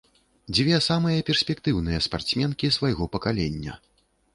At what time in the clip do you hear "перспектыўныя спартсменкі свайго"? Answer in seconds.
1.29-3.03